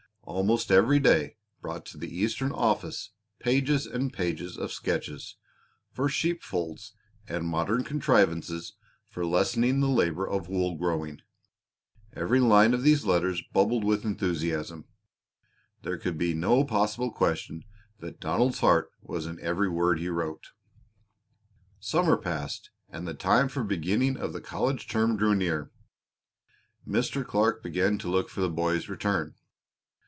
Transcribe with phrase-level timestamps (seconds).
[0.23, 3.09] Almost every day brought to the Eastern office
[3.39, 5.35] pages and pages of sketches
[5.91, 6.93] for sheep folds
[7.27, 8.73] and modern contrivances
[9.09, 11.21] for lessening the labor of wool growing.
[12.13, 14.85] Every line of these letters bubbled with enthusiasm.
[15.81, 17.65] There could be no possible question
[17.99, 20.51] that Donald's heart was in every word he wrote.
[21.81, 25.71] Summer passed and the time for the beginning of the college term drew near.
[26.87, 27.25] Mr.
[27.27, 29.35] Clark began to look for the boy's return.